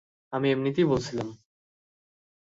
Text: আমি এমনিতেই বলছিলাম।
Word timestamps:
আমি 0.33 0.47
এমনিতেই 0.51 0.85
বলছিলাম। 0.85 1.27